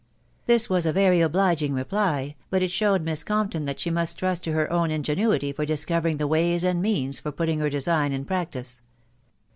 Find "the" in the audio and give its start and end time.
6.17-6.25